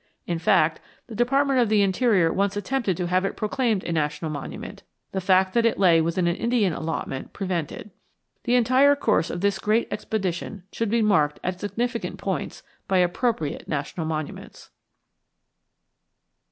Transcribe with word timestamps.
In 0.25 0.39
fact, 0.39 0.79
the 1.05 1.13
Department 1.13 1.59
of 1.59 1.69
the 1.69 1.83
Interior 1.83 2.33
once 2.33 2.57
attempted 2.57 2.97
to 2.97 3.05
have 3.05 3.23
it 3.23 3.37
proclaimed 3.37 3.83
a 3.83 3.91
national 3.91 4.31
monument; 4.31 4.81
the 5.11 5.21
fact 5.21 5.53
that 5.53 5.63
it 5.63 5.77
lay 5.77 6.01
within 6.01 6.25
an 6.25 6.37
Indian 6.37 6.73
allotment 6.73 7.33
prevented. 7.33 7.91
The 8.45 8.55
entire 8.55 8.95
course 8.95 9.29
of 9.29 9.41
this 9.41 9.59
great 9.59 9.87
expedition 9.91 10.63
should 10.71 10.89
be 10.89 11.03
marked 11.03 11.39
at 11.43 11.59
significant 11.59 12.17
points 12.17 12.63
by 12.87 12.97
appropriate 12.97 13.67
national 13.67 14.07
monuments. 14.07 14.71